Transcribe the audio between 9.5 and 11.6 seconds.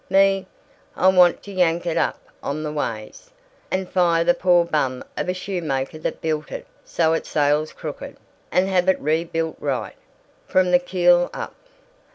right, from the keel up."